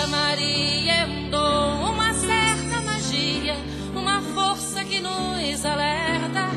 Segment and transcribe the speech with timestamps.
[0.00, 3.54] Maria é um dom, uma certa magia,
[3.94, 6.48] uma força que nos alerta.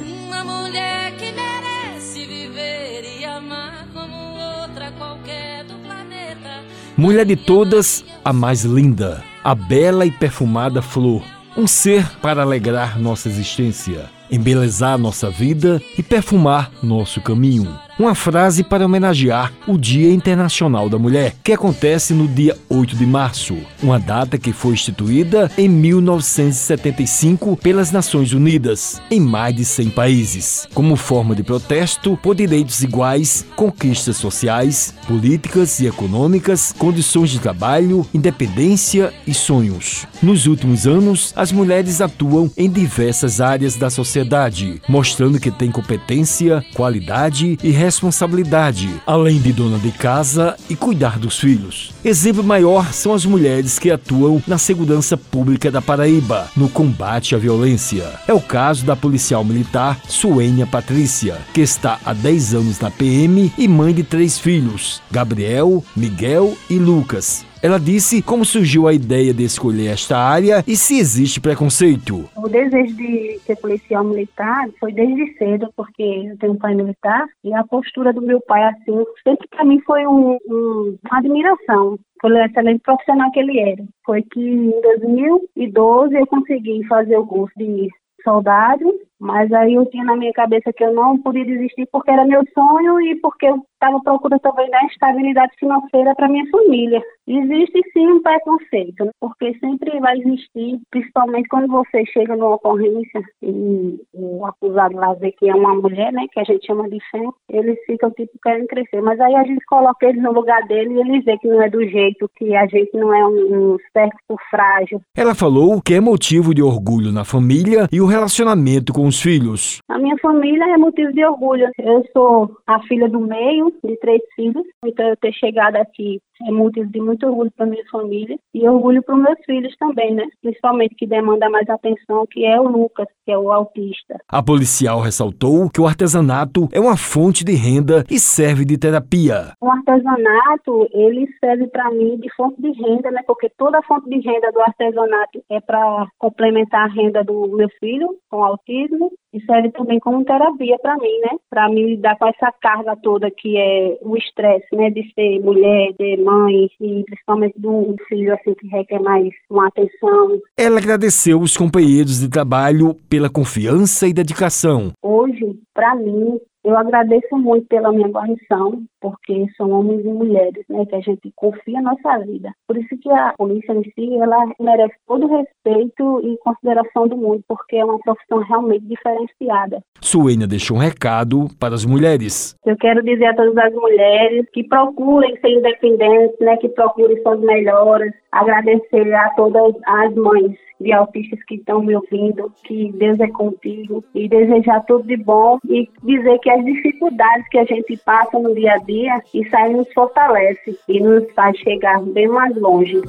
[0.00, 4.14] Uma mulher que merece viver e amar como
[4.62, 6.62] outra qualquer do planeta.
[6.96, 11.24] Mulher de todas, a mais linda, a bela e perfumada flor.
[11.56, 18.62] Um ser para alegrar nossa existência, embelezar nossa vida e perfumar nosso caminho uma frase
[18.64, 23.98] para homenagear o Dia Internacional da Mulher, que acontece no dia 8 de março, uma
[23.98, 30.96] data que foi instituída em 1975 pelas Nações Unidas, em mais de 100 países, como
[30.96, 39.12] forma de protesto por direitos iguais, conquistas sociais, políticas e econômicas, condições de trabalho, independência
[39.26, 40.06] e sonhos.
[40.22, 46.64] Nos últimos anos, as mulheres atuam em diversas áreas da sociedade, mostrando que têm competência,
[46.74, 51.92] qualidade e responsabilidade, além de dona de casa e cuidar dos filhos.
[52.02, 57.38] Exemplo maior são as mulheres que atuam na segurança pública da Paraíba, no combate à
[57.38, 58.08] violência.
[58.26, 63.52] É o caso da policial militar Suênia Patrícia, que está há 10 anos na PM
[63.58, 67.44] e mãe de três filhos, Gabriel, Miguel e Lucas.
[67.64, 72.28] Ela disse como surgiu a ideia de escolher esta área e se existe preconceito.
[72.36, 77.24] O desejo de ser policial militar foi desde cedo, porque eu tenho um pai militar
[77.42, 81.98] e a postura do meu pai, assim, sempre para mim foi um, um, uma admiração
[82.20, 83.82] pelo excelente profissional que ele era.
[84.04, 87.88] Foi que em 2012 eu consegui fazer o curso de
[88.22, 88.92] soldado,
[89.24, 92.44] mas aí eu tinha na minha cabeça que eu não podia desistir porque era meu
[92.52, 97.02] sonho e porque eu estava procurando também da estabilidade financeira para minha família.
[97.26, 99.10] Existe sim um preconceito, né?
[99.18, 105.32] porque sempre vai existir, principalmente quando você chega numa ocorrência e o acusado lá vê
[105.32, 108.66] que é uma mulher, né, que a gente chama de fé, eles ficam tipo querendo
[108.66, 109.00] crescer.
[109.00, 111.70] Mas aí a gente coloca eles no lugar dele e eles vê que não é
[111.70, 115.00] do jeito, que a gente não é um, um certo frágil.
[115.16, 119.78] Ela falou que é motivo de orgulho na família e o relacionamento com os filhos.
[119.88, 121.70] A minha família é motivo de orgulho.
[121.78, 126.50] Eu sou a filha do meio, de três filhos, então eu ter chegado aqui é
[126.50, 130.26] motivo de muito orgulho para minha família e orgulho para os meus filhos também, né?
[130.42, 134.18] Principalmente que demanda mais atenção, que é o Lucas, que é o autista.
[134.28, 139.52] A policial ressaltou que o artesanato é uma fonte de renda e serve de terapia.
[139.60, 143.22] O artesanato, ele serve para mim de fonte de renda, né?
[143.26, 147.68] Porque toda a fonte de renda do artesanato é para complementar a renda do meu
[147.80, 151.36] filho com autismo e serve também como terapia para mim, né?
[151.50, 154.90] Para me lidar com essa carga toda que é o estresse, né?
[154.90, 159.66] De ser mulher, de mãe e principalmente de um filho assim que requer mais uma
[159.66, 160.40] atenção.
[160.56, 164.92] Ela agradeceu os companheiros de trabalho pela confiança e dedicação.
[165.02, 170.84] Hoje, para mim, eu agradeço muito pela minha guarnição, porque são homens e mulheres, né,
[170.86, 172.52] que a gente confia na nossa vida.
[172.66, 177.16] Por isso que a polícia em si, ela merece todo o respeito e consideração do
[177.16, 179.82] mundo, porque é uma profissão realmente diferenciada.
[180.00, 182.56] Suênia deixou um recado para as mulheres.
[182.64, 187.40] Eu quero dizer a todas as mulheres que procurem ser independentes, né, que procurem suas
[187.40, 188.12] melhoras.
[188.32, 194.04] Agradecer a todas as mães de autistas que estão me ouvindo, que Deus é contigo
[194.14, 198.54] e desejar tudo de bom e dizer que as dificuldades que a gente passa no
[198.54, 203.02] dia a dia, isso aí nos fortalece e nos faz chegar bem mais longe.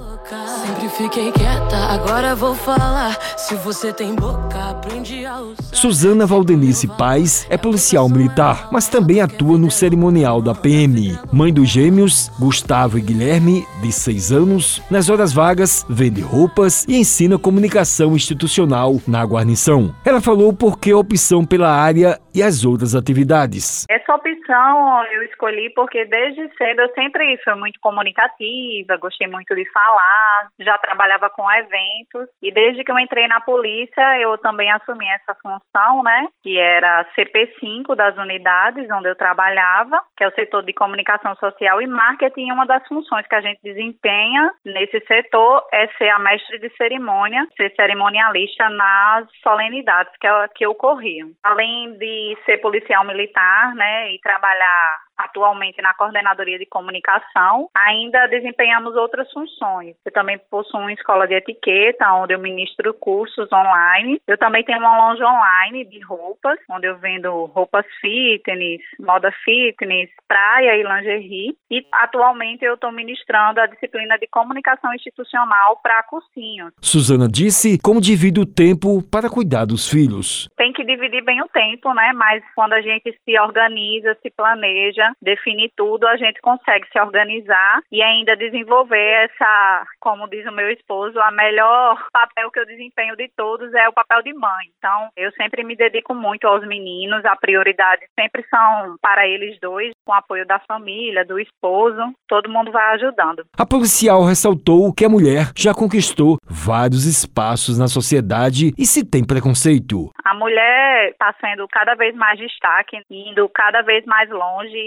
[0.65, 3.17] Sempre fiquei quieta, agora vou falar.
[3.37, 5.63] Se você tem boca, aprende a usar.
[5.71, 11.17] Suzana Valdenice Paz é policial militar, mas também atua no cerimonial da PM.
[11.31, 16.97] Mãe dos gêmeos, Gustavo e Guilherme, de 6 anos, nas horas vagas, vende roupas e
[16.97, 19.93] ensina comunicação institucional na guarnição.
[20.03, 23.85] Ela falou por que a opção pela área e as outras atividades.
[23.89, 29.65] Essa opção eu escolhi porque desde cedo eu sempre fui muito comunicativa, gostei muito de
[29.71, 35.07] falar, já trabalhava com eventos e desde que eu entrei na polícia eu também assumi
[35.07, 40.63] essa função, né, que era CP5 das unidades onde eu trabalhava, que é o setor
[40.63, 42.51] de comunicação social e marketing.
[42.51, 47.47] Uma das funções que a gente desempenha nesse setor é ser a mestre de cerimônia
[47.55, 51.31] ser cerimonialista nas solenidades que, que ocorriam.
[51.43, 58.95] Além de ser policial militar, né, e trabalhar atualmente na coordenadoria de comunicação, ainda desempenhamos
[58.95, 59.95] outras funções.
[60.05, 64.21] Eu também possuo uma escola de etiqueta, onde eu ministro cursos online.
[64.27, 70.09] Eu também tenho uma loja online de roupas, onde eu vendo roupas fitness, moda fitness,
[70.27, 71.57] praia e lingerie.
[71.69, 76.73] E atualmente eu estou ministrando a disciplina de comunicação institucional para cursinhos.
[76.81, 80.49] Suzana disse como divide o tempo para cuidar dos filhos.
[80.57, 82.13] Tem que dividir bem o tempo, né?
[82.13, 86.99] Mas quando a gente se organiza, se planeja, consiga definir tudo, a gente consegue se
[86.99, 92.65] organizar e ainda desenvolver essa, como diz o meu esposo, a melhor papel que eu
[92.65, 94.67] desempenho de todos é o papel de mãe.
[94.77, 99.91] Então, eu sempre me dedico muito aos meninos, a prioridade sempre são para eles dois,
[100.05, 103.45] com o apoio da família, do esposo, todo mundo vai ajudando.
[103.57, 109.25] A policial ressaltou que a mulher já conquistou vários espaços na sociedade e se tem
[109.25, 110.09] preconceito.
[110.23, 114.77] A mulher está sendo cada vez mais destaque, indo cada vez mais longe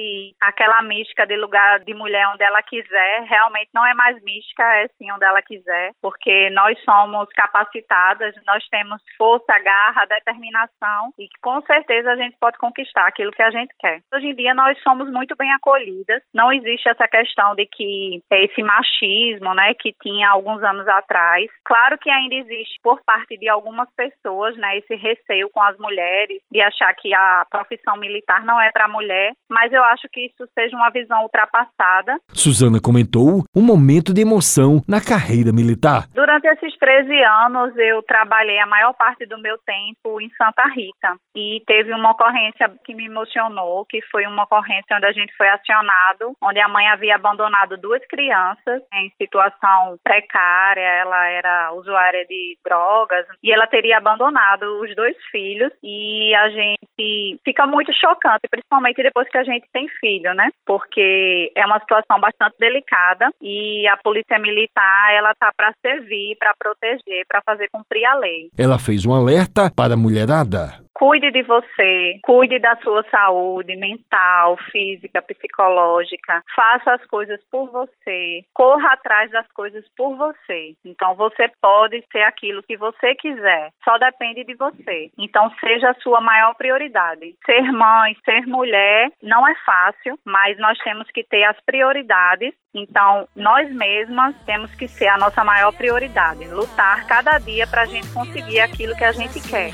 [0.41, 4.89] aquela mística de lugar de mulher onde ela quiser, realmente não é mais mística, é
[4.99, 11.61] sim onde ela quiser, porque nós somos capacitadas, nós temos força, garra, determinação e com
[11.63, 14.01] certeza a gente pode conquistar aquilo que a gente quer.
[14.15, 18.63] Hoje em dia nós somos muito bem acolhidas, não existe essa questão de que esse
[18.63, 21.51] machismo, né, que tinha alguns anos atrás.
[21.65, 26.41] Claro que ainda existe por parte de algumas pessoas, né, esse receio com as mulheres
[26.51, 30.49] de achar que a profissão militar não é para mulher, mas eu acho que isso
[30.55, 32.17] seja uma visão ultrapassada.
[32.33, 36.06] Suzana comentou um momento de emoção na carreira militar.
[36.15, 41.17] Durante esses 13 anos eu trabalhei a maior parte do meu tempo em Santa Rita
[41.35, 45.49] e teve uma ocorrência que me emocionou, que foi uma ocorrência onde a gente foi
[45.49, 52.56] acionado, onde a mãe havia abandonado duas crianças em situação precária, ela era usuária de
[52.65, 59.03] drogas e ela teria abandonado os dois filhos e a gente fica muito chocante, principalmente
[59.03, 60.50] depois que a gente tem filho, né?
[60.67, 66.55] Porque é uma situação bastante delicada e a polícia militar ela tá para servir, para
[66.58, 68.49] proteger, para fazer cumprir a lei.
[68.58, 70.88] Ela fez um alerta para a mulherada.
[70.99, 76.43] Cuide de você, cuide da sua saúde mental, física, psicológica.
[76.56, 78.43] Faça as coisas por você.
[78.53, 80.75] Corra atrás das coisas por você.
[80.85, 83.71] Então você pode ser aquilo que você quiser.
[83.85, 85.09] Só depende de você.
[85.17, 87.33] Então seja a sua maior prioridade.
[87.47, 92.53] Ser mãe, ser mulher não é fácil, mas nós temos que ter as prioridades.
[92.75, 96.45] Então nós mesmas temos que ser a nossa maior prioridade.
[96.49, 99.71] Lutar cada dia para a gente conseguir aquilo que a gente quer.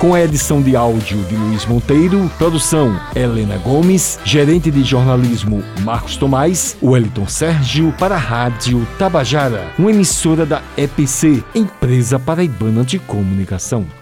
[0.00, 6.16] Com a edição de áudio de Luiz Monteiro, produção Helena Gomes, gerente de jornalismo Marcos
[6.16, 13.99] Tomás, Wellington Sérgio para a Rádio Tabajara, uma emissora da EPC, Empresa Paraibana de Comunicação.